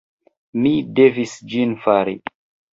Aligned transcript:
Mi 0.63 0.71
devis 1.01 1.37
ĝin 1.53 1.79
fari. 1.87 2.19